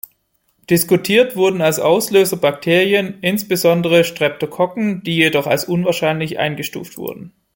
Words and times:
Diskutiert 0.67 1.35
wurden 1.35 1.61
als 1.61 1.79
Auslöser 1.79 2.37
Bakterien, 2.37 3.19
insbesondere 3.21 4.03
Streptokokken, 4.03 5.03
die 5.03 5.15
jedoch 5.17 5.45
als 5.45 5.65
unwahrscheinlich 5.65 6.39
eingestuft 6.39 6.97
wurden. 6.97 7.33